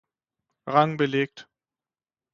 [0.73, 1.47] Rang belegt.